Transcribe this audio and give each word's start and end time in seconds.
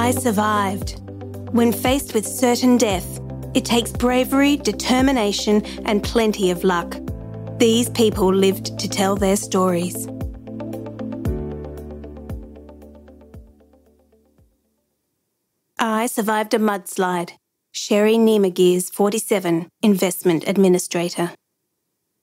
I 0.00 0.12
survived. 0.12 0.98
When 1.52 1.72
faced 1.72 2.14
with 2.14 2.26
certain 2.26 2.78
death, 2.78 3.20
it 3.52 3.66
takes 3.66 3.92
bravery, 3.92 4.56
determination, 4.56 5.62
and 5.84 6.02
plenty 6.02 6.50
of 6.50 6.64
luck. 6.64 6.96
These 7.58 7.90
people 7.90 8.34
lived 8.34 8.78
to 8.78 8.88
tell 8.88 9.14
their 9.14 9.36
stories. 9.36 10.08
I 15.78 16.06
survived 16.06 16.54
a 16.54 16.58
mudslide. 16.58 17.32
Sherry 17.72 18.16
Niemegeers, 18.16 18.88
47, 18.88 19.68
investment 19.82 20.48
administrator. 20.48 21.32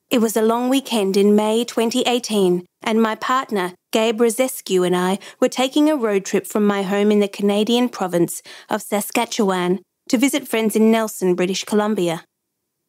It 0.10 0.18
was 0.18 0.36
a 0.36 0.42
long 0.42 0.70
weekend 0.70 1.16
in 1.16 1.36
May 1.36 1.64
2018, 1.64 2.66
and 2.82 3.02
my 3.02 3.16
partner, 3.16 3.74
Gabe 3.92 4.20
Rosescu, 4.20 4.86
and 4.86 4.96
I 4.96 5.20
were 5.40 5.50
taking 5.50 5.90
a 5.90 5.96
road 5.96 6.26
trip 6.26 6.46
from 6.46 6.66
my 6.66 6.84
home 6.84 7.12
in 7.12 7.20
the 7.20 7.28
Canadian 7.28 7.90
province 7.90 8.42
of 8.70 8.82
Saskatchewan 8.82 9.80
to 10.10 10.18
visit 10.18 10.48
friends 10.48 10.76
in 10.76 10.92
Nelson, 10.92 11.36
British 11.36 11.64
Columbia. 11.64 12.24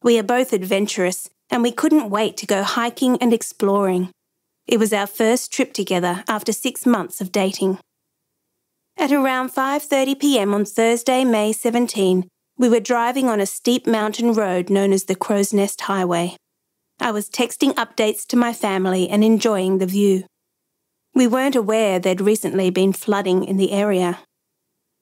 We 0.03 0.17
are 0.19 0.23
both 0.23 0.53
adventurous, 0.53 1.29
and 1.49 1.63
we 1.63 1.71
couldn't 1.71 2.09
wait 2.09 2.37
to 2.37 2.45
go 2.45 2.63
hiking 2.63 3.17
and 3.21 3.33
exploring. 3.33 4.11
It 4.67 4.79
was 4.79 4.93
our 4.93 5.07
first 5.07 5.51
trip 5.51 5.73
together 5.73 6.23
after 6.27 6.53
six 6.53 6.85
months 6.85 7.21
of 7.21 7.31
dating. 7.31 7.79
At 8.97 9.11
around 9.11 9.49
5:30 9.49 10.19
p.m. 10.19 10.53
on 10.53 10.65
Thursday, 10.65 11.23
May 11.23 11.53
17, 11.53 12.27
we 12.57 12.69
were 12.69 12.81
driving 12.81 13.29
on 13.29 13.39
a 13.39 13.45
steep 13.45 13.87
mountain 13.87 14.33
road 14.33 14.69
known 14.69 14.93
as 14.93 15.05
the 15.05 15.15
Crowsnest 15.15 15.81
Highway. 15.81 16.35
I 17.01 17.11
was 17.11 17.29
texting 17.29 17.73
updates 17.75 18.25
to 18.27 18.35
my 18.35 18.53
family 18.53 19.09
and 19.09 19.23
enjoying 19.23 19.77
the 19.77 19.85
view. 19.85 20.25
We 21.15 21.27
weren't 21.27 21.55
aware 21.55 21.97
there'd 21.99 22.21
recently 22.21 22.69
been 22.69 22.93
flooding 22.93 23.43
in 23.43 23.57
the 23.57 23.71
area. 23.71 24.19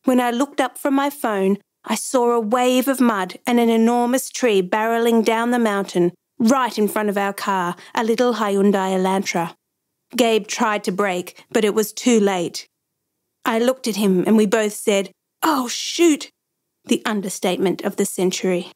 When 0.05 0.19
I 0.19 0.31
looked 0.31 0.61
up 0.61 0.77
from 0.77 0.93
my 0.93 1.09
phone, 1.09 1.57
I 1.83 1.95
saw 1.95 2.31
a 2.31 2.39
wave 2.39 2.87
of 2.87 3.01
mud 3.01 3.39
and 3.45 3.59
an 3.59 3.69
enormous 3.69 4.29
tree 4.29 4.61
barreling 4.61 5.23
down 5.23 5.51
the 5.51 5.59
mountain 5.59 6.13
right 6.39 6.77
in 6.77 6.87
front 6.87 7.09
of 7.09 7.17
our 7.17 7.33
car, 7.33 7.75
a 7.95 8.03
little 8.03 8.35
Hyundai 8.35 8.95
Elantra. 8.95 9.55
Gabe 10.15 10.47
tried 10.47 10.83
to 10.85 10.91
brake, 10.91 11.43
but 11.51 11.65
it 11.65 11.73
was 11.73 11.91
too 11.91 12.19
late. 12.19 12.67
I 13.43 13.59
looked 13.59 13.87
at 13.87 13.95
him 13.95 14.23
and 14.27 14.37
we 14.37 14.45
both 14.45 14.73
said, 14.73 15.11
Oh, 15.43 15.67
shoot! 15.67 16.29
The 16.85 17.01
understatement 17.05 17.83
of 17.83 17.95
the 17.95 18.05
century. 18.05 18.71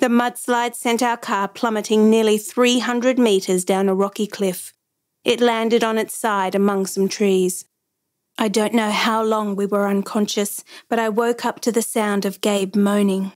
The 0.00 0.06
mudslide 0.06 0.74
sent 0.74 1.02
our 1.02 1.18
car 1.18 1.46
plummeting 1.46 2.08
nearly 2.08 2.38
300 2.38 3.18
metres 3.18 3.66
down 3.66 3.86
a 3.86 3.94
rocky 3.94 4.26
cliff. 4.26 4.72
It 5.26 5.42
landed 5.42 5.84
on 5.84 5.98
its 5.98 6.16
side 6.16 6.54
among 6.54 6.86
some 6.86 7.06
trees. 7.06 7.66
I 8.38 8.48
don't 8.48 8.72
know 8.72 8.90
how 8.90 9.22
long 9.22 9.56
we 9.56 9.66
were 9.66 9.86
unconscious, 9.86 10.64
but 10.88 10.98
I 10.98 11.10
woke 11.10 11.44
up 11.44 11.60
to 11.60 11.70
the 11.70 11.82
sound 11.82 12.24
of 12.24 12.40
Gabe 12.40 12.74
moaning. 12.76 13.32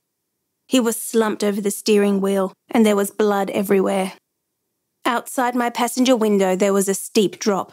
He 0.67 0.81
was 0.81 0.97
slumped 0.97 1.45
over 1.45 1.61
the 1.61 1.71
steering 1.71 2.23
wheel, 2.23 2.55
and 2.71 2.87
there 2.87 2.97
was 2.97 3.11
blood 3.11 3.51
everywhere. 3.51 4.15
Outside 5.05 5.55
my 5.55 5.69
passenger 5.69 6.17
window, 6.17 6.57
there 6.57 6.73
was 6.73 6.89
a 6.89 6.95
steep 6.95 7.39
drop. 7.39 7.73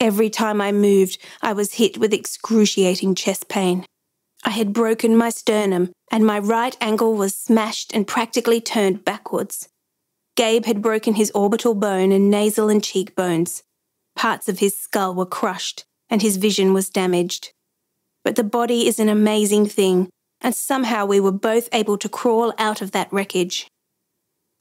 Every 0.00 0.30
time 0.30 0.62
I 0.62 0.72
moved, 0.72 1.18
I 1.42 1.52
was 1.52 1.74
hit 1.74 1.98
with 1.98 2.14
excruciating 2.14 3.14
chest 3.14 3.50
pain. 3.50 3.84
I 4.46 4.50
had 4.50 4.72
broken 4.72 5.16
my 5.16 5.30
sternum, 5.30 5.90
and 6.08 6.24
my 6.24 6.38
right 6.38 6.76
ankle 6.80 7.14
was 7.14 7.34
smashed 7.34 7.92
and 7.92 8.06
practically 8.06 8.60
turned 8.60 9.04
backwards. 9.04 9.68
Gabe 10.36 10.66
had 10.66 10.80
broken 10.80 11.14
his 11.14 11.32
orbital 11.32 11.74
bone 11.74 12.12
and 12.12 12.30
nasal 12.30 12.68
and 12.68 12.82
cheekbones. 12.82 13.64
Parts 14.14 14.48
of 14.48 14.60
his 14.60 14.78
skull 14.78 15.16
were 15.16 15.26
crushed, 15.26 15.84
and 16.08 16.22
his 16.22 16.36
vision 16.36 16.72
was 16.72 16.88
damaged. 16.88 17.52
But 18.22 18.36
the 18.36 18.44
body 18.44 18.86
is 18.86 19.00
an 19.00 19.08
amazing 19.08 19.66
thing, 19.66 20.10
and 20.40 20.54
somehow 20.54 21.06
we 21.06 21.18
were 21.18 21.32
both 21.32 21.68
able 21.72 21.98
to 21.98 22.08
crawl 22.08 22.54
out 22.56 22.80
of 22.80 22.92
that 22.92 23.12
wreckage. 23.12 23.66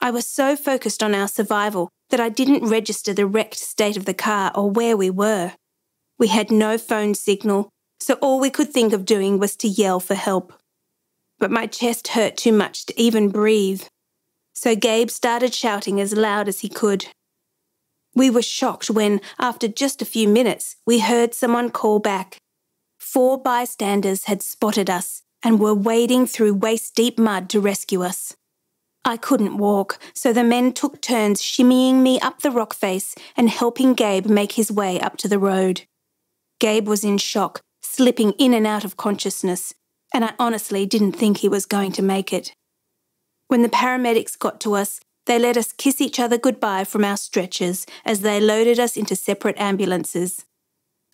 I 0.02 0.10
was 0.10 0.26
so 0.26 0.56
focused 0.56 1.04
on 1.04 1.14
our 1.14 1.28
survival 1.28 1.90
that 2.10 2.20
I 2.20 2.30
didn't 2.30 2.68
register 2.68 3.14
the 3.14 3.28
wrecked 3.28 3.58
state 3.58 3.98
of 3.98 4.06
the 4.06 4.16
car 4.16 4.52
or 4.56 4.72
where 4.72 4.98
we 4.98 5.12
were. 5.12 5.54
We 6.18 6.28
had 6.30 6.50
no 6.50 6.80
phone 6.80 7.14
signal, 7.14 7.70
so 8.06 8.14
all 8.22 8.40
we 8.40 8.52
could 8.52 8.70
think 8.70 8.94
of 8.94 9.04
doing 9.04 9.40
was 9.40 9.56
to 9.56 9.68
yell 9.68 10.00
for 10.00 10.14
help. 10.14 10.54
But 11.40 11.50
my 11.50 11.66
chest 11.66 12.10
hurt 12.10 12.38
too 12.38 12.52
much 12.52 12.86
to 12.86 13.02
even 13.02 13.30
breathe, 13.30 13.82
so 14.54 14.76
Gabe 14.76 15.10
started 15.10 15.56
shouting 15.56 16.00
as 16.00 16.14
loud 16.14 16.48
as 16.48 16.60
he 16.60 16.70
could. 16.70 17.08
We 18.14 18.30
were 18.30 18.44
shocked 18.44 18.92
when, 18.92 19.22
after 19.40 19.68
just 19.68 20.04
a 20.04 20.12
few 20.14 20.28
minutes, 20.28 20.76
we 20.86 21.00
heard 21.00 21.34
someone 21.34 21.72
call 21.72 21.98
back. 21.98 22.38
Four 23.00 23.42
bystanders 23.42 24.26
had 24.26 24.44
spotted 24.44 24.88
us 24.88 25.24
and 25.44 25.60
were 25.60 25.74
wading 25.74 26.28
through 26.28 26.54
waist 26.54 26.94
deep 26.94 27.18
mud 27.18 27.50
to 27.50 27.60
rescue 27.60 28.04
us. 28.04 28.36
I 29.04 29.18
couldn't 29.18 29.58
walk, 29.58 29.98
so 30.14 30.32
the 30.32 30.44
men 30.44 30.74
took 30.74 31.02
turns 31.02 31.42
shimmying 31.42 32.04
me 32.04 32.20
up 32.20 32.42
the 32.42 32.52
rock 32.52 32.76
face 32.76 33.16
and 33.36 33.50
helping 33.50 33.96
Gabe 33.96 34.28
make 34.28 34.52
his 34.52 34.72
way 34.72 35.00
up 35.00 35.18
to 35.18 35.28
the 35.28 35.40
road. 35.40 35.82
Gabe 36.60 36.88
was 36.88 37.04
in 37.04 37.18
shock 37.18 37.62
slipping 37.96 38.32
in 38.34 38.54
and 38.54 38.68
out 38.68 38.84
of 38.84 38.98
consciousness, 38.98 39.74
and 40.14 40.26
I 40.26 40.34
honestly 40.38 40.86
didn't 40.86 41.14
think 41.14 41.38
he 41.38 41.50
was 41.50 41.66
going 41.66 41.92
to 41.94 42.02
make 42.02 42.34
it. 42.34 42.54
When 43.48 43.62
the 43.62 43.70
paramedics 43.70 44.38
got 44.38 44.60
to 44.62 44.76
us, 44.76 45.00
they 45.26 45.40
let 45.40 45.58
us 45.58 45.72
kiss 45.72 46.02
each 46.02 46.20
other 46.20 46.38
goodbye 46.38 46.84
from 46.84 47.04
our 47.04 47.18
stretchers 47.18 47.86
as 48.04 48.22
they 48.22 48.40
loaded 48.40 48.80
us 48.80 48.98
into 48.98 49.16
separate 49.16 49.60
ambulances. 49.60 50.46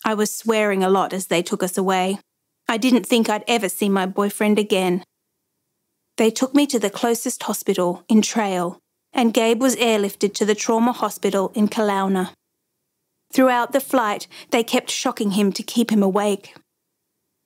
I 0.03 0.15
was 0.15 0.35
swearing 0.35 0.83
a 0.83 0.89
lot 0.89 1.13
as 1.13 1.27
they 1.27 1.41
took 1.41 1.63
us 1.63 1.77
away. 1.77 2.19
I 2.67 2.77
didn't 2.77 3.05
think 3.05 3.29
I'd 3.29 3.43
ever 3.47 3.69
see 3.69 3.89
my 3.89 4.05
boyfriend 4.05 4.57
again. 4.57 5.03
They 6.17 6.31
took 6.31 6.55
me 6.55 6.65
to 6.67 6.79
the 6.79 6.89
closest 6.89 7.43
hospital 7.43 8.03
in 8.09 8.21
Trail, 8.21 8.79
and 9.13 9.33
Gabe 9.33 9.61
was 9.61 9.75
airlifted 9.75 10.33
to 10.35 10.45
the 10.45 10.55
trauma 10.55 10.91
hospital 10.91 11.51
in 11.53 11.67
Kelowna. 11.67 12.31
Throughout 13.31 13.71
the 13.71 13.79
flight, 13.79 14.27
they 14.49 14.63
kept 14.63 14.89
shocking 14.89 15.31
him 15.31 15.53
to 15.53 15.63
keep 15.63 15.91
him 15.91 16.03
awake. 16.03 16.53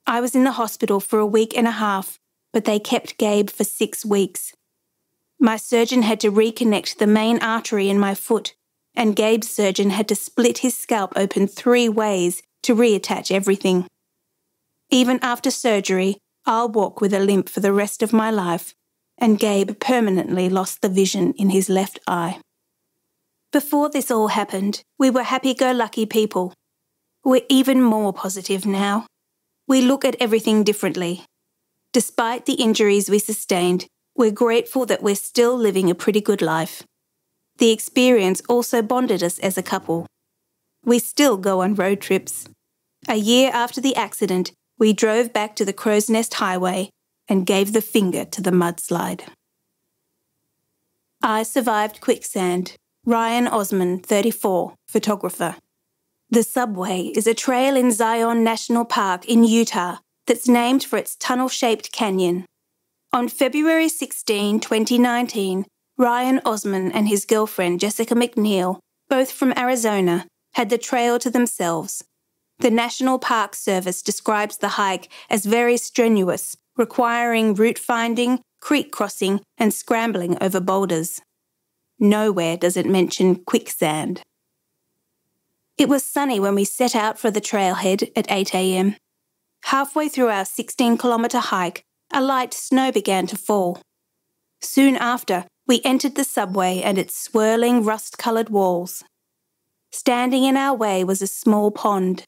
I 0.06 0.20
was 0.20 0.36
in 0.36 0.44
the 0.44 0.52
hospital 0.52 1.00
for 1.00 1.18
a 1.18 1.26
week 1.26 1.56
and 1.56 1.66
a 1.66 1.72
half, 1.72 2.18
but 2.52 2.64
they 2.64 2.78
kept 2.78 3.18
Gabe 3.18 3.50
for 3.50 3.64
six 3.64 4.04
weeks. 4.04 4.52
My 5.40 5.56
surgeon 5.56 6.02
had 6.02 6.20
to 6.20 6.30
reconnect 6.30 6.98
the 6.98 7.08
main 7.08 7.38
artery 7.40 7.90
in 7.90 7.98
my 7.98 8.14
foot, 8.14 8.54
and 8.94 9.16
Gabe's 9.16 9.50
surgeon 9.50 9.90
had 9.90 10.08
to 10.08 10.14
split 10.14 10.58
his 10.58 10.76
scalp 10.76 11.12
open 11.16 11.48
three 11.48 11.88
ways 11.88 12.42
to 12.62 12.74
reattach 12.74 13.32
everything. 13.32 13.86
Even 14.90 15.18
after 15.22 15.50
surgery, 15.50 16.18
I'll 16.46 16.68
walk 16.68 17.00
with 17.00 17.12
a 17.12 17.18
limp 17.18 17.48
for 17.48 17.60
the 17.60 17.72
rest 17.72 18.02
of 18.02 18.12
my 18.12 18.30
life, 18.30 18.74
and 19.18 19.38
Gabe 19.38 19.80
permanently 19.80 20.48
lost 20.48 20.82
the 20.82 20.88
vision 20.88 21.32
in 21.34 21.50
his 21.50 21.68
left 21.68 21.98
eye. 22.06 22.38
Before 23.52 23.90
this 23.90 24.10
all 24.10 24.28
happened, 24.28 24.82
we 24.98 25.10
were 25.10 25.24
happy 25.24 25.52
go 25.52 25.72
lucky 25.72 26.06
people. 26.06 26.54
We're 27.24 27.46
even 27.48 27.82
more 27.82 28.12
positive 28.12 28.64
now. 28.64 29.06
We 29.66 29.80
look 29.80 30.04
at 30.04 30.16
everything 30.20 30.62
differently. 30.62 31.24
Despite 31.92 32.46
the 32.46 32.54
injuries 32.54 33.10
we 33.10 33.18
sustained, 33.18 33.86
we're 34.16 34.30
grateful 34.30 34.86
that 34.86 35.02
we're 35.02 35.16
still 35.16 35.56
living 35.56 35.90
a 35.90 35.94
pretty 35.94 36.20
good 36.20 36.40
life. 36.40 36.82
The 37.58 37.70
experience 37.70 38.42
also 38.48 38.82
bonded 38.82 39.22
us 39.22 39.38
as 39.40 39.58
a 39.58 39.62
couple. 39.62 40.06
We 40.84 40.98
still 40.98 41.36
go 41.36 41.62
on 41.62 41.74
road 41.74 42.00
trips. 42.00 42.48
A 43.08 43.16
year 43.16 43.50
after 43.52 43.80
the 43.80 43.96
accident, 43.96 44.52
we 44.78 44.92
drove 44.92 45.32
back 45.32 45.56
to 45.56 45.64
the 45.64 45.72
Crowsnest 45.72 46.34
Highway 46.34 46.90
and 47.28 47.46
gave 47.46 47.72
the 47.72 47.82
finger 47.82 48.24
to 48.24 48.40
the 48.40 48.50
mudslide. 48.50 49.22
I 51.22 51.42
survived 51.42 52.00
quicksand. 52.00 52.76
Ryan 53.04 53.48
Osman, 53.48 54.00
34, 54.00 54.74
photographer. 54.86 55.56
The 56.28 56.42
subway 56.42 57.12
is 57.14 57.28
a 57.28 57.34
trail 57.34 57.76
in 57.76 57.92
Zion 57.92 58.42
National 58.42 58.84
Park 58.84 59.24
in 59.26 59.44
Utah 59.44 59.98
that's 60.26 60.48
named 60.48 60.82
for 60.82 60.96
its 60.96 61.14
tunnel 61.14 61.48
shaped 61.48 61.92
canyon. 61.92 62.44
On 63.12 63.28
February 63.28 63.88
16, 63.88 64.58
2019, 64.58 65.66
Ryan 65.96 66.40
Osman 66.44 66.90
and 66.90 67.06
his 67.06 67.24
girlfriend 67.24 67.78
Jessica 67.78 68.14
McNeil, 68.14 68.80
both 69.08 69.30
from 69.30 69.54
Arizona, 69.56 70.26
had 70.54 70.68
the 70.68 70.78
trail 70.78 71.20
to 71.20 71.30
themselves. 71.30 72.02
The 72.58 72.72
National 72.72 73.20
Park 73.20 73.54
Service 73.54 74.02
describes 74.02 74.58
the 74.58 74.70
hike 74.70 75.08
as 75.30 75.46
very 75.46 75.76
strenuous, 75.76 76.56
requiring 76.76 77.54
route 77.54 77.78
finding, 77.78 78.40
creek 78.60 78.90
crossing, 78.90 79.42
and 79.58 79.72
scrambling 79.72 80.36
over 80.40 80.58
boulders. 80.58 81.20
Nowhere 82.00 82.56
does 82.56 82.76
it 82.76 82.86
mention 82.86 83.36
quicksand. 83.36 84.22
It 85.78 85.90
was 85.90 86.02
sunny 86.02 86.40
when 86.40 86.54
we 86.54 86.64
set 86.64 86.96
out 86.96 87.18
for 87.18 87.30
the 87.30 87.40
trailhead 87.40 88.10
at 88.16 88.30
8 88.30 88.54
am. 88.54 88.96
Halfway 89.64 90.08
through 90.08 90.28
our 90.28 90.46
16 90.46 90.96
kilometre 90.96 91.38
hike, 91.38 91.82
a 92.10 92.22
light 92.22 92.54
snow 92.54 92.90
began 92.90 93.26
to 93.26 93.36
fall. 93.36 93.82
Soon 94.62 94.96
after, 94.96 95.44
we 95.66 95.82
entered 95.84 96.14
the 96.14 96.24
subway 96.24 96.80
and 96.80 96.96
its 96.96 97.20
swirling 97.20 97.84
rust 97.84 98.16
coloured 98.16 98.48
walls. 98.48 99.04
Standing 99.92 100.44
in 100.44 100.56
our 100.56 100.74
way 100.74 101.04
was 101.04 101.20
a 101.20 101.26
small 101.26 101.70
pond. 101.70 102.24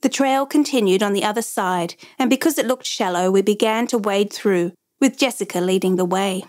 The 0.00 0.08
trail 0.08 0.46
continued 0.46 1.02
on 1.02 1.12
the 1.12 1.24
other 1.24 1.42
side, 1.42 1.96
and 2.18 2.30
because 2.30 2.56
it 2.56 2.66
looked 2.66 2.86
shallow, 2.86 3.30
we 3.30 3.42
began 3.42 3.86
to 3.88 3.98
wade 3.98 4.32
through, 4.32 4.72
with 5.00 5.18
Jessica 5.18 5.60
leading 5.60 5.96
the 5.96 6.04
way. 6.04 6.44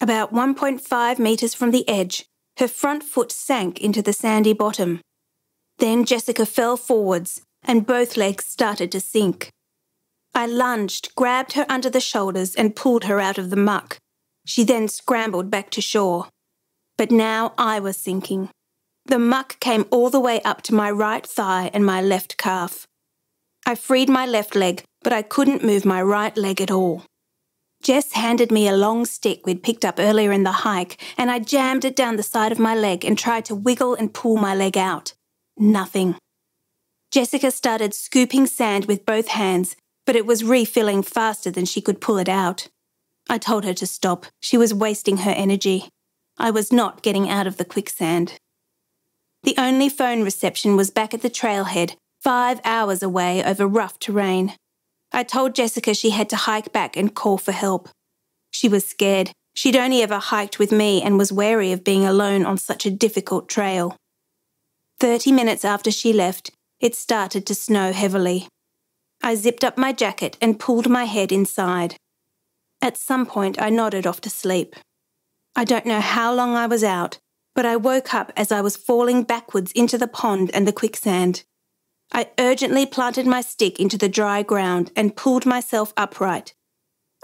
About 0.00 0.32
1.5 0.32 1.18
metres 1.18 1.54
from 1.54 1.70
the 1.70 1.88
edge, 1.88 2.26
her 2.58 2.68
front 2.68 3.02
foot 3.02 3.32
sank 3.32 3.80
into 3.80 4.02
the 4.02 4.12
sandy 4.12 4.52
bottom. 4.52 5.00
Then 5.78 6.04
Jessica 6.04 6.46
fell 6.46 6.76
forwards, 6.76 7.42
and 7.62 7.86
both 7.86 8.16
legs 8.16 8.44
started 8.44 8.92
to 8.92 9.00
sink. 9.00 9.50
I 10.34 10.46
lunged, 10.46 11.14
grabbed 11.14 11.52
her 11.52 11.66
under 11.68 11.90
the 11.90 12.00
shoulders, 12.00 12.54
and 12.54 12.76
pulled 12.76 13.04
her 13.04 13.20
out 13.20 13.38
of 13.38 13.50
the 13.50 13.56
muck. 13.56 13.98
She 14.46 14.64
then 14.64 14.88
scrambled 14.88 15.50
back 15.50 15.70
to 15.70 15.80
shore. 15.80 16.28
But 16.96 17.10
now 17.10 17.54
I 17.56 17.80
was 17.80 17.96
sinking. 17.96 18.50
The 19.06 19.18
muck 19.18 19.58
came 19.60 19.86
all 19.90 20.10
the 20.10 20.20
way 20.20 20.40
up 20.42 20.62
to 20.62 20.74
my 20.74 20.90
right 20.90 21.26
thigh 21.26 21.70
and 21.74 21.84
my 21.84 22.00
left 22.00 22.36
calf. 22.36 22.86
I 23.66 23.74
freed 23.74 24.08
my 24.08 24.26
left 24.26 24.54
leg, 24.54 24.84
but 25.02 25.12
I 25.12 25.22
couldn't 25.22 25.64
move 25.64 25.84
my 25.84 26.02
right 26.02 26.36
leg 26.36 26.60
at 26.60 26.70
all. 26.70 27.04
Jess 27.84 28.14
handed 28.14 28.50
me 28.50 28.66
a 28.66 28.74
long 28.74 29.04
stick 29.04 29.44
we'd 29.44 29.62
picked 29.62 29.84
up 29.84 29.96
earlier 29.98 30.32
in 30.32 30.42
the 30.42 30.50
hike, 30.50 30.98
and 31.18 31.30
I 31.30 31.38
jammed 31.38 31.84
it 31.84 31.94
down 31.94 32.16
the 32.16 32.22
side 32.22 32.50
of 32.50 32.58
my 32.58 32.74
leg 32.74 33.04
and 33.04 33.18
tried 33.18 33.44
to 33.44 33.54
wiggle 33.54 33.94
and 33.94 34.14
pull 34.14 34.38
my 34.38 34.54
leg 34.54 34.78
out. 34.78 35.12
Nothing. 35.58 36.16
Jessica 37.10 37.50
started 37.50 37.92
scooping 37.92 38.46
sand 38.46 38.86
with 38.86 39.04
both 39.04 39.28
hands, 39.28 39.76
but 40.06 40.16
it 40.16 40.24
was 40.24 40.42
refilling 40.42 41.02
faster 41.02 41.50
than 41.50 41.66
she 41.66 41.82
could 41.82 42.00
pull 42.00 42.16
it 42.16 42.28
out. 42.28 42.68
I 43.28 43.36
told 43.36 43.66
her 43.66 43.74
to 43.74 43.86
stop. 43.86 44.24
She 44.40 44.56
was 44.56 44.72
wasting 44.72 45.18
her 45.18 45.32
energy. 45.32 45.90
I 46.38 46.50
was 46.50 46.72
not 46.72 47.02
getting 47.02 47.28
out 47.28 47.46
of 47.46 47.58
the 47.58 47.66
quicksand. 47.66 48.38
The 49.42 49.54
only 49.58 49.90
phone 49.90 50.22
reception 50.22 50.74
was 50.74 50.90
back 50.90 51.12
at 51.12 51.20
the 51.20 51.28
trailhead, 51.28 51.96
five 52.22 52.62
hours 52.64 53.02
away 53.02 53.44
over 53.44 53.66
rough 53.66 53.98
terrain. 53.98 54.54
I 55.14 55.22
told 55.22 55.54
Jessica 55.54 55.94
she 55.94 56.10
had 56.10 56.28
to 56.30 56.36
hike 56.36 56.72
back 56.72 56.96
and 56.96 57.14
call 57.14 57.38
for 57.38 57.52
help. 57.52 57.88
She 58.50 58.68
was 58.68 58.84
scared. 58.84 59.30
She'd 59.54 59.76
only 59.76 60.02
ever 60.02 60.18
hiked 60.18 60.58
with 60.58 60.72
me 60.72 61.00
and 61.00 61.16
was 61.16 61.32
wary 61.32 61.70
of 61.70 61.84
being 61.84 62.04
alone 62.04 62.44
on 62.44 62.58
such 62.58 62.84
a 62.84 62.90
difficult 62.90 63.48
trail. 63.48 63.96
Thirty 64.98 65.30
minutes 65.30 65.64
after 65.64 65.92
she 65.92 66.12
left, 66.12 66.50
it 66.80 66.96
started 66.96 67.46
to 67.46 67.54
snow 67.54 67.92
heavily. 67.92 68.48
I 69.22 69.36
zipped 69.36 69.62
up 69.62 69.78
my 69.78 69.92
jacket 69.92 70.36
and 70.40 70.58
pulled 70.58 70.88
my 70.88 71.04
head 71.04 71.30
inside. 71.30 71.94
At 72.82 72.96
some 72.96 73.24
point, 73.24 73.62
I 73.62 73.70
nodded 73.70 74.08
off 74.08 74.20
to 74.22 74.30
sleep. 74.30 74.74
I 75.54 75.64
don't 75.64 75.86
know 75.86 76.00
how 76.00 76.34
long 76.34 76.56
I 76.56 76.66
was 76.66 76.82
out, 76.82 77.18
but 77.54 77.64
I 77.64 77.76
woke 77.76 78.12
up 78.12 78.32
as 78.36 78.50
I 78.50 78.60
was 78.60 78.76
falling 78.76 79.22
backwards 79.22 79.70
into 79.72 79.96
the 79.96 80.08
pond 80.08 80.50
and 80.52 80.66
the 80.66 80.72
quicksand. 80.72 81.44
I 82.12 82.30
urgently 82.38 82.86
planted 82.86 83.26
my 83.26 83.40
stick 83.40 83.80
into 83.80 83.98
the 83.98 84.08
dry 84.08 84.42
ground 84.42 84.92
and 84.94 85.16
pulled 85.16 85.46
myself 85.46 85.92
upright. 85.96 86.54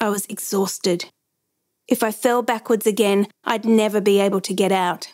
I 0.00 0.09
was 0.09 0.27
exhausted. 0.27 1.06
If 1.87 2.03
I 2.03 2.12
fell 2.12 2.43
backwards 2.43 2.87
again, 2.87 3.29
I'd 3.44 3.65
never 3.65 4.00
be 4.00 4.21
able 4.21 4.41
to 4.43 4.55
get 4.55 4.73
out. 4.73 5.12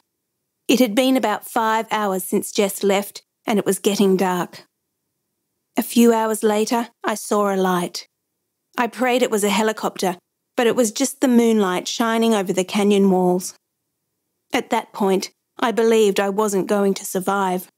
It 0.69 0.81
had 0.81 0.95
been 0.95 1.17
about 1.17 1.47
five 1.47 1.87
hours 1.91 2.25
since 2.25 2.53
Jess 2.53 2.83
left, 2.83 3.23
and 3.47 3.59
it 3.59 3.67
was 3.67 3.79
getting 3.79 4.17
dark. 4.17 4.65
A 5.77 5.83
few 5.83 6.13
hours 6.13 6.43
later, 6.43 6.89
I 7.05 7.15
saw 7.15 7.55
a 7.55 7.57
light. 7.57 8.09
I 8.79 8.87
prayed 8.87 9.23
it 9.23 9.31
was 9.31 9.45
a 9.45 9.51
helicopter, 9.51 10.17
but 10.57 10.67
it 10.67 10.77
was 10.77 10.91
just 10.91 11.21
the 11.21 11.29
moonlight 11.29 11.87
shining 11.87 12.35
over 12.35 12.53
the 12.53 12.65
canyon 12.65 13.11
walls. 13.11 13.55
At 14.53 14.71
that 14.71 14.93
point, 14.93 15.31
I 15.59 15.73
believed 15.73 16.19
I 16.19 16.29
wasn't 16.31 16.67
going 16.67 16.95
to 16.95 17.05
survive. 17.05 17.69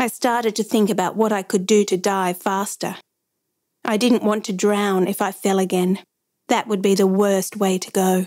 I 0.00 0.06
started 0.06 0.54
to 0.56 0.62
think 0.62 0.90
about 0.90 1.16
what 1.16 1.32
I 1.32 1.42
could 1.42 1.66
do 1.66 1.84
to 1.84 1.96
die 1.96 2.32
faster. 2.32 2.96
I 3.84 3.96
didn't 3.96 4.22
want 4.22 4.44
to 4.44 4.52
drown 4.52 5.08
if 5.08 5.20
I 5.20 5.32
fell 5.32 5.58
again. 5.58 5.98
That 6.46 6.68
would 6.68 6.80
be 6.80 6.94
the 6.94 7.06
worst 7.06 7.56
way 7.56 7.78
to 7.78 7.90
go. 7.90 8.26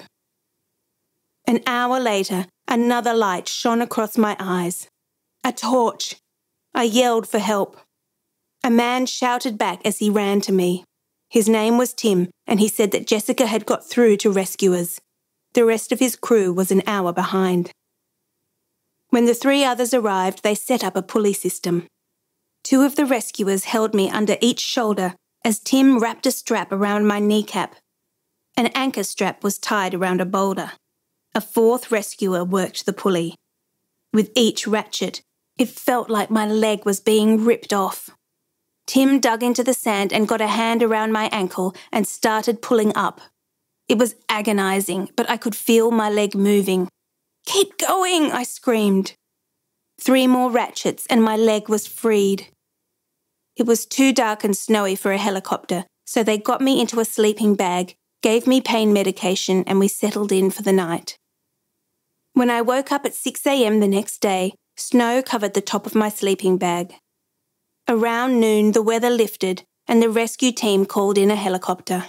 An 1.48 1.62
hour 1.66 1.98
later, 1.98 2.46
another 2.68 3.14
light 3.14 3.48
shone 3.48 3.82
across 3.82 4.18
my 4.18 4.36
eyes. 4.38 4.90
A 5.46 5.54
torch. 5.54 6.18
I 6.76 6.84
yelled 6.84 7.26
for 7.26 7.40
help. 7.40 7.78
A 8.66 8.70
man 8.70 9.06
shouted 9.06 9.58
back 9.58 9.80
as 9.86 10.00
he 10.00 10.10
ran 10.10 10.42
to 10.42 10.52
me. 10.52 10.84
His 11.30 11.48
name 11.48 11.78
was 11.78 11.94
Tim, 11.94 12.30
and 12.46 12.60
he 12.60 12.68
said 12.68 12.92
that 12.92 13.08
Jessica 13.08 13.48
had 13.48 13.66
got 13.66 13.88
through 13.88 14.18
to 14.18 14.30
rescuers. 14.30 15.00
The 15.54 15.66
rest 15.66 15.94
of 15.94 16.00
his 16.00 16.18
crew 16.18 16.52
was 16.52 16.70
an 16.70 16.84
hour 16.86 17.14
behind. 17.14 17.72
When 19.12 19.26
the 19.26 19.34
three 19.34 19.66
others 19.66 19.94
arrived, 19.94 20.42
they 20.42 20.56
set 20.56 20.86
up 20.86 20.96
a 20.96 21.02
pulley 21.02 21.34
system. 21.34 21.86
Two 22.64 22.84
of 22.84 22.96
the 22.96 23.06
rescuers 23.06 23.66
held 23.66 23.94
me 23.94 24.10
under 24.10 24.38
each 24.40 24.62
shoulder 24.62 25.16
as 25.44 25.60
Tim 25.60 26.00
wrapped 26.00 26.26
a 26.26 26.32
strap 26.32 26.72
around 26.72 27.08
my 27.08 27.20
kneecap. 27.20 27.76
An 28.56 28.68
anchor 28.68 29.04
strap 29.04 29.44
was 29.44 29.58
tied 29.58 29.94
around 29.94 30.22
a 30.22 30.26
boulder. 30.26 30.72
A 31.36 31.42
fourth 31.42 31.92
rescuer 31.92 32.46
worked 32.46 32.86
the 32.86 32.94
pulley. 32.94 33.36
With 34.14 34.32
each 34.34 34.66
ratchet, 34.66 35.22
it 35.58 35.68
felt 35.68 36.10
like 36.10 36.30
my 36.30 36.46
leg 36.46 36.86
was 36.86 37.02
being 37.02 37.44
ripped 37.44 37.74
off. 37.74 38.10
Tim 38.88 39.20
dug 39.20 39.44
into 39.44 39.64
the 39.64 39.74
sand 39.74 40.14
and 40.14 40.28
got 40.28 40.40
a 40.40 40.48
hand 40.48 40.82
around 40.82 41.12
my 41.12 41.28
ankle 41.34 41.76
and 41.92 42.08
started 42.08 42.62
pulling 42.62 42.96
up. 42.96 43.20
It 43.90 43.98
was 43.98 44.16
agonizing, 44.30 45.10
but 45.18 45.30
I 45.30 45.36
could 45.36 45.56
feel 45.56 45.92
my 45.92 46.10
leg 46.10 46.34
moving. 46.34 46.88
Keep 47.46 47.78
going, 47.78 48.32
I 48.32 48.44
screamed. 48.44 49.14
Three 50.00 50.28
more 50.28 50.52
ratchets 50.52 51.06
and 51.10 51.24
my 51.24 51.36
leg 51.36 51.70
was 51.70 51.88
freed. 51.88 52.48
It 53.56 53.66
was 53.66 53.86
too 53.86 54.14
dark 54.14 54.44
and 54.44 54.56
snowy 54.56 54.96
for 54.96 55.12
a 55.12 55.18
helicopter, 55.18 55.86
so 56.06 56.24
they 56.24 56.38
got 56.38 56.62
me 56.62 56.80
into 56.80 57.00
a 57.00 57.06
sleeping 57.06 57.56
bag, 57.56 57.96
gave 58.24 58.48
me 58.48 58.62
pain 58.62 58.94
medication, 58.94 59.64
and 59.68 59.80
we 59.80 59.88
settled 59.88 60.32
in 60.32 60.50
for 60.50 60.62
the 60.64 60.74
night. 60.74 61.18
When 62.34 62.50
I 62.50 62.62
woke 62.62 62.92
up 62.92 63.06
at 63.06 63.14
6 63.14 63.46
a.m. 63.46 63.80
the 63.80 63.88
next 63.88 64.22
day, 64.22 64.54
snow 64.78 65.22
covered 65.22 65.54
the 65.54 65.62
top 65.62 65.86
of 65.86 65.96
my 65.96 66.10
sleeping 66.10 66.58
bag. 66.58 66.96
Around 67.88 68.40
noon, 68.40 68.72
the 68.72 68.82
weather 68.82 69.10
lifted 69.10 69.64
and 69.88 70.02
the 70.02 70.10
rescue 70.10 70.52
team 70.52 70.86
called 70.86 71.18
in 71.18 71.30
a 71.30 71.36
helicopter. 71.36 72.06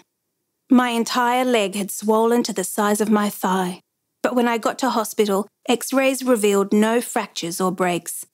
My 0.71 0.91
entire 0.91 1.45
leg 1.45 1.75
had 1.75 1.91
swollen 1.91 2.43
to 2.45 2.53
the 2.53 2.65
size 2.65 3.01
of 3.01 3.11
my 3.11 3.29
thigh 3.29 3.81
but 4.23 4.35
when 4.35 4.49
I 4.49 4.59
got 4.59 4.79
to 4.81 4.91
hospital, 4.91 5.49
x 5.69 5.93
rays 5.93 6.23
revealed 6.23 6.73
no 6.73 7.01
fractures 7.01 7.61
or 7.61 7.73
breaks. 7.73 8.25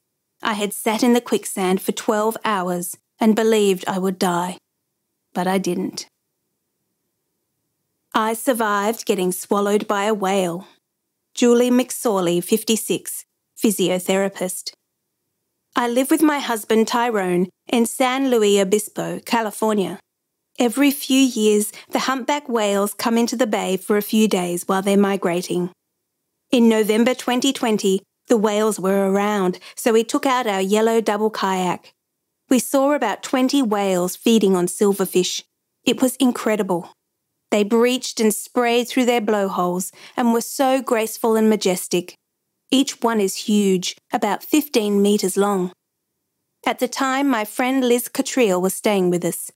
I 0.43 0.55
had 0.55 0.73
sat 0.73 1.02
in 1.02 1.14
the 1.14 1.20
quicksand 1.20 1.81
for 1.81 1.93
12 1.93 2.37
hours 2.44 2.96
and 3.19 3.35
believed 3.35 3.85
I 3.88 3.99
would 3.99 4.19
die, 4.19 4.58
but 5.34 5.46
I 5.46 5.58
didn't. 5.58 6.06
I 8.15 8.34
survived 8.34 9.06
getting 9.06 9.32
swallowed 9.32 9.86
by 9.86 10.05
a 10.05 10.15
whale. 10.15 10.67
Julie 11.34 11.70
McSorley, 11.70 12.43
56, 12.43 13.24
physiotherapist. 13.56 14.72
I 15.77 15.89
live 15.89 16.10
with 16.10 16.22
my 16.22 16.39
husband 16.39 16.89
Tyrone 16.89 17.48
in 17.69 17.86
San 17.86 18.31
Luis 18.31 18.60
Obispo, 18.60 19.20
California. 19.20 20.01
Every 20.58 20.91
few 20.91 21.20
years, 21.20 21.72
the 21.91 22.01
humpback 22.01 22.48
whales 22.48 22.94
come 22.94 23.17
into 23.17 23.36
the 23.36 23.46
bay 23.46 23.77
for 23.77 23.96
a 23.96 24.03
few 24.03 24.27
days 24.27 24.65
while 24.67 24.82
they're 24.82 24.96
migrating. 24.96 25.70
In 26.50 26.67
November 26.67 27.12
2020, 27.12 28.00
the 28.28 28.38
whales 28.38 28.81
were 28.81 29.10
around, 29.10 29.58
so 29.76 29.93
we 29.93 30.02
took 30.02 30.24
out 30.24 30.46
our 30.46 30.62
yellow 30.62 31.02
double 31.02 31.28
kayak. 31.28 31.93
We 32.48 32.58
saw 32.58 32.93
about 32.93 33.22
20 33.22 33.60
whales 33.60 34.17
feeding 34.17 34.56
on 34.56 34.67
silverfish. 34.67 35.43
It 35.84 36.00
was 36.00 36.17
incredible. 36.17 36.90
They 37.50 37.64
breached 37.64 38.19
and 38.19 38.32
sprayed 38.32 38.88
through 38.88 39.05
their 39.05 39.20
blowholes 39.20 39.93
and 40.17 40.32
were 40.32 40.40
so 40.40 40.81
graceful 40.81 41.36
and 41.36 41.50
majestic. 41.50 42.14
Each 42.70 43.02
one 43.02 43.20
is 43.20 43.46
huge, 43.46 43.96
about 44.10 44.43
15 44.43 45.02
metres 45.02 45.36
long. 45.36 45.70
At 46.64 46.78
the 46.78 46.88
time, 46.88 47.28
my 47.28 47.44
friend 47.44 47.86
Liz 47.86 48.08
Cottriel 48.08 48.62
was 48.62 48.72
staying 48.72 49.10
with 49.10 49.22
us. 49.22 49.52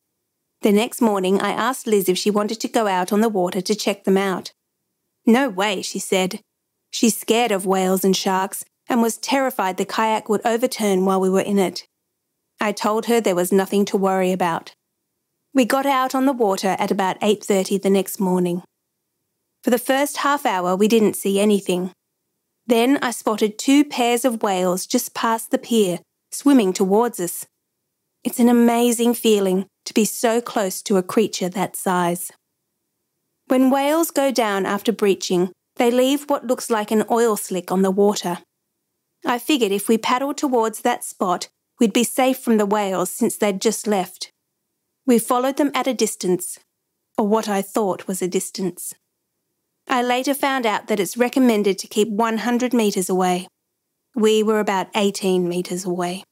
The 0.60 0.72
next 0.72 1.00
morning, 1.00 1.40
I 1.40 1.52
asked 1.52 1.86
Liz 1.86 2.10
if 2.10 2.18
she 2.18 2.30
wanted 2.30 2.60
to 2.60 2.68
go 2.68 2.86
out 2.86 3.14
on 3.14 3.22
the 3.22 3.30
water 3.30 3.62
to 3.62 3.74
check 3.74 4.04
them 4.04 4.18
out. 4.18 4.52
No 5.24 5.48
way, 5.48 5.80
she 5.80 5.98
said. 5.98 6.40
She's 6.92 7.18
scared 7.18 7.50
of 7.50 7.66
whales 7.66 8.04
and 8.04 8.14
sharks 8.16 8.64
and 8.88 9.02
was 9.02 9.16
terrified 9.16 9.78
the 9.78 9.84
kayak 9.84 10.28
would 10.28 10.42
overturn 10.44 11.04
while 11.04 11.20
we 11.20 11.30
were 11.30 11.40
in 11.40 11.58
it. 11.58 11.86
I 12.60 12.70
told 12.70 13.06
her 13.06 13.20
there 13.20 13.34
was 13.34 13.50
nothing 13.50 13.84
to 13.86 13.96
worry 13.96 14.30
about. 14.30 14.74
We 15.54 15.64
got 15.64 15.86
out 15.86 16.14
on 16.14 16.26
the 16.26 16.32
water 16.32 16.76
at 16.78 16.90
about 16.90 17.18
8:30 17.20 17.78
the 17.78 17.90
next 17.90 18.20
morning. 18.20 18.62
For 19.64 19.70
the 19.70 19.78
first 19.78 20.18
half 20.18 20.44
hour 20.44 20.76
we 20.76 20.86
didn't 20.86 21.16
see 21.16 21.40
anything. 21.40 21.92
Then 22.66 22.98
I 23.02 23.10
spotted 23.10 23.58
two 23.58 23.84
pairs 23.84 24.24
of 24.24 24.42
whales 24.42 24.86
just 24.86 25.14
past 25.14 25.50
the 25.50 25.58
pier, 25.58 26.00
swimming 26.30 26.72
towards 26.72 27.18
us. 27.18 27.46
It's 28.22 28.38
an 28.38 28.48
amazing 28.48 29.14
feeling 29.14 29.66
to 29.86 29.94
be 29.94 30.04
so 30.04 30.40
close 30.40 30.82
to 30.82 30.98
a 30.98 31.02
creature 31.02 31.48
that 31.48 31.74
size. 31.74 32.30
When 33.46 33.70
whales 33.70 34.10
go 34.10 34.30
down 34.30 34.66
after 34.66 34.92
breaching, 34.92 35.52
they 35.76 35.90
leave 35.90 36.28
what 36.28 36.46
looks 36.46 36.70
like 36.70 36.90
an 36.90 37.04
oil 37.10 37.36
slick 37.36 37.72
on 37.72 37.82
the 37.82 37.90
water. 37.90 38.38
I 39.24 39.38
figured 39.38 39.72
if 39.72 39.88
we 39.88 39.98
paddled 39.98 40.36
towards 40.36 40.80
that 40.80 41.04
spot, 41.04 41.48
we'd 41.78 41.92
be 41.92 42.04
safe 42.04 42.38
from 42.38 42.56
the 42.56 42.66
whales 42.66 43.10
since 43.10 43.36
they'd 43.36 43.60
just 43.60 43.86
left. 43.86 44.30
We 45.06 45.18
followed 45.18 45.56
them 45.56 45.70
at 45.74 45.86
a 45.86 45.94
distance, 45.94 46.58
or 47.16 47.26
what 47.26 47.48
I 47.48 47.62
thought 47.62 48.06
was 48.06 48.22
a 48.22 48.28
distance. 48.28 48.94
I 49.88 50.02
later 50.02 50.34
found 50.34 50.64
out 50.64 50.86
that 50.86 51.00
it's 51.00 51.16
recommended 51.16 51.78
to 51.78 51.88
keep 51.88 52.08
100 52.08 52.72
metres 52.72 53.08
away. 53.08 53.48
We 54.14 54.42
were 54.42 54.60
about 54.60 54.88
18 54.94 55.48
metres 55.48 55.84
away. 55.84 56.22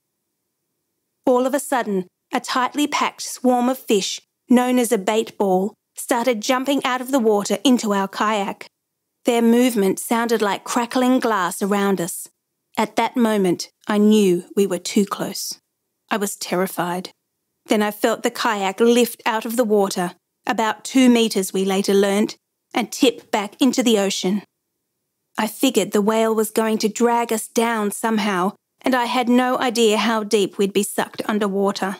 All 1.26 1.46
of 1.46 1.54
a 1.54 1.60
sudden, 1.60 2.06
a 2.32 2.40
tightly 2.40 2.86
packed 2.86 3.22
swarm 3.22 3.68
of 3.68 3.78
fish, 3.78 4.20
known 4.48 4.78
as 4.78 4.92
a 4.92 4.98
bait 4.98 5.36
ball, 5.36 5.74
started 5.96 6.40
jumping 6.40 6.84
out 6.84 7.00
of 7.00 7.10
the 7.10 7.18
water 7.18 7.58
into 7.64 7.92
our 7.92 8.08
kayak. 8.08 8.66
Their 9.24 9.42
movement 9.42 9.98
sounded 9.98 10.40
like 10.40 10.64
crackling 10.64 11.20
glass 11.20 11.60
around 11.60 12.00
us. 12.00 12.28
At 12.76 12.96
that 12.96 13.16
moment, 13.16 13.70
I 13.86 13.98
knew 13.98 14.44
we 14.56 14.66
were 14.66 14.78
too 14.78 15.04
close. 15.04 15.58
I 16.10 16.16
was 16.16 16.36
terrified. 16.36 17.10
Then 17.66 17.82
I 17.82 17.90
felt 17.90 18.22
the 18.22 18.30
kayak 18.30 18.80
lift 18.80 19.22
out 19.26 19.44
of 19.44 19.56
the 19.56 19.64
water, 19.64 20.12
about 20.46 20.84
two 20.84 21.10
metres, 21.10 21.52
we 21.52 21.64
later 21.64 21.92
learnt, 21.92 22.36
and 22.72 22.90
tip 22.90 23.30
back 23.30 23.60
into 23.60 23.82
the 23.82 23.98
ocean. 23.98 24.42
I 25.36 25.46
figured 25.46 25.92
the 25.92 26.02
whale 26.02 26.34
was 26.34 26.50
going 26.50 26.78
to 26.78 26.88
drag 26.88 27.32
us 27.32 27.46
down 27.46 27.90
somehow, 27.90 28.52
and 28.80 28.94
I 28.94 29.04
had 29.04 29.28
no 29.28 29.58
idea 29.58 29.98
how 29.98 30.24
deep 30.24 30.56
we'd 30.56 30.72
be 30.72 30.82
sucked 30.82 31.22
underwater. 31.28 31.98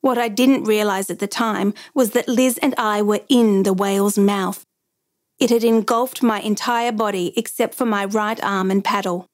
What 0.00 0.18
I 0.18 0.28
didn't 0.28 0.64
realise 0.64 1.10
at 1.10 1.18
the 1.18 1.26
time 1.26 1.74
was 1.94 2.10
that 2.12 2.28
Liz 2.28 2.58
and 2.58 2.74
I 2.78 3.02
were 3.02 3.20
in 3.28 3.64
the 3.64 3.74
whale's 3.74 4.18
mouth. 4.18 4.64
It 5.38 5.50
had 5.50 5.64
engulfed 5.64 6.22
my 6.22 6.40
entire 6.40 6.92
body 6.92 7.32
except 7.36 7.74
for 7.74 7.84
my 7.84 8.04
right 8.04 8.42
arm 8.42 8.70
and 8.70 8.82
paddle. 8.82 9.26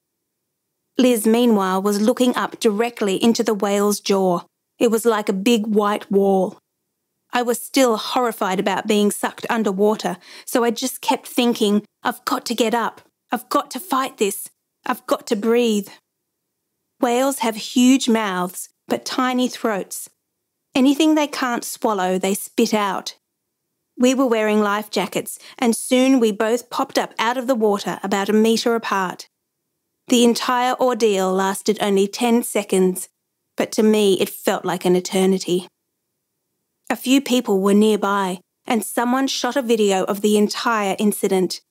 Liz, 0.97 1.25
meanwhile, 1.25 1.81
was 1.81 2.01
looking 2.01 2.35
up 2.35 2.59
directly 2.59 3.21
into 3.23 3.43
the 3.43 3.53
whale's 3.53 3.99
jaw. 3.99 4.41
It 4.79 4.91
was 4.91 5.05
like 5.05 5.29
a 5.29 5.33
big 5.33 5.65
white 5.65 6.11
wall. 6.11 6.57
I 7.31 7.41
was 7.41 7.59
still 7.59 7.97
horrified 7.97 8.59
about 8.59 8.85
being 8.85 9.09
sucked 9.09 9.47
underwater, 9.49 10.17
so 10.45 10.63
I 10.63 10.69
just 10.69 11.01
kept 11.01 11.27
thinking, 11.27 11.83
I've 12.03 12.23
got 12.25 12.45
to 12.45 12.53
get 12.53 12.75
up. 12.75 13.01
I've 13.31 13.49
got 13.49 13.71
to 13.71 13.79
fight 13.79 14.17
this. 14.17 14.49
I've 14.85 15.05
got 15.07 15.25
to 15.27 15.35
breathe. 15.35 15.87
Whales 17.01 17.39
have 17.39 17.55
huge 17.55 18.07
mouths, 18.07 18.69
but 18.87 19.05
tiny 19.05 19.47
throats. 19.47 20.09
Anything 20.75 21.15
they 21.15 21.27
can't 21.27 21.63
swallow, 21.63 22.19
they 22.19 22.35
spit 22.35 22.73
out. 22.73 23.15
We 23.97 24.13
were 24.13 24.25
wearing 24.25 24.61
life 24.61 24.89
jackets, 24.89 25.37
and 25.59 25.75
soon 25.75 26.19
we 26.19 26.31
both 26.31 26.69
popped 26.69 26.97
up 26.97 27.13
out 27.19 27.37
of 27.37 27.47
the 27.47 27.55
water 27.55 27.99
about 28.03 28.29
a 28.29 28.33
metre 28.33 28.75
apart. 28.75 29.27
The 30.07 30.23
entire 30.23 30.75
ordeal 30.79 31.31
lasted 31.31 31.77
only 31.79 32.07
10 32.07 32.43
seconds, 32.43 33.07
but 33.55 33.71
to 33.73 33.83
me 33.83 34.19
it 34.19 34.29
felt 34.29 34.65
like 34.65 34.85
an 34.85 34.95
eternity. 34.95 35.67
A 36.89 36.95
few 36.95 37.21
people 37.21 37.61
were 37.61 37.73
nearby, 37.73 38.39
and 38.65 38.83
someone 38.83 39.27
shot 39.27 39.55
a 39.55 39.61
video 39.61 40.03
of 40.03 40.21
the 40.21 40.37
entire 40.37 40.95
incident. 40.99 41.61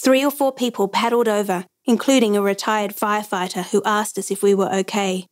Three 0.00 0.24
or 0.24 0.30
four 0.30 0.52
people 0.52 0.86
paddled 0.86 1.28
over, 1.28 1.64
including 1.84 2.36
a 2.36 2.42
retired 2.42 2.94
firefighter 2.94 3.64
who 3.70 3.82
asked 3.84 4.18
us 4.18 4.30
if 4.30 4.42
we 4.42 4.54
were 4.54 4.72
okay. 4.72 5.26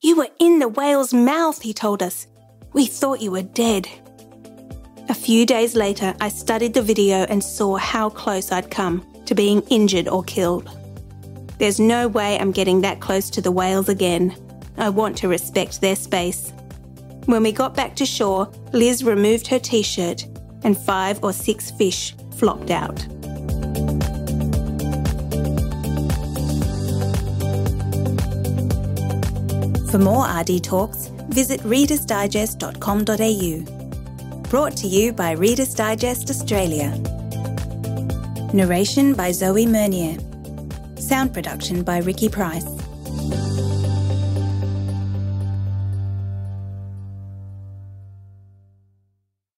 You 0.00 0.16
were 0.16 0.28
in 0.38 0.58
the 0.58 0.68
whale's 0.68 1.14
mouth, 1.14 1.62
he 1.62 1.72
told 1.72 2.02
us. 2.02 2.26
We 2.72 2.86
thought 2.86 3.22
you 3.22 3.30
were 3.30 3.42
dead. 3.42 3.88
A 5.10 5.14
few 5.14 5.44
days 5.44 5.76
later, 5.76 6.14
I 6.18 6.30
studied 6.30 6.72
the 6.72 6.80
video 6.80 7.24
and 7.24 7.44
saw 7.44 7.76
how 7.76 8.08
close 8.08 8.50
I'd 8.50 8.70
come 8.70 9.06
to 9.26 9.34
being 9.34 9.60
injured 9.68 10.08
or 10.08 10.22
killed. 10.22 10.70
There's 11.58 11.78
no 11.78 12.08
way 12.08 12.38
I'm 12.38 12.52
getting 12.52 12.80
that 12.80 13.00
close 13.00 13.28
to 13.30 13.42
the 13.42 13.52
whales 13.52 13.90
again. 13.90 14.34
I 14.78 14.88
want 14.88 15.18
to 15.18 15.28
respect 15.28 15.82
their 15.82 15.94
space. 15.94 16.54
When 17.26 17.42
we 17.42 17.52
got 17.52 17.74
back 17.74 17.94
to 17.96 18.06
shore, 18.06 18.50
Liz 18.72 19.04
removed 19.04 19.46
her 19.48 19.58
t 19.58 19.82
shirt 19.82 20.26
and 20.62 20.74
five 20.76 21.22
or 21.22 21.34
six 21.34 21.70
fish 21.70 22.14
flopped 22.36 22.70
out. 22.70 22.98
For 29.90 29.98
more 29.98 30.26
RD 30.26 30.64
Talks, 30.64 31.08
visit 31.28 31.60
readersdigest.com.au. 31.60 33.83
Brought 34.54 34.76
to 34.76 34.86
you 34.86 35.12
by 35.12 35.32
Reader's 35.32 35.74
Digest 35.74 36.30
Australia. 36.30 36.96
Narration 38.52 39.12
by 39.12 39.32
Zoe 39.32 39.66
Mernier. 39.66 40.16
Sound 40.96 41.34
production 41.34 41.82
by 41.82 41.98
Ricky 41.98 42.28
Price. 42.28 42.73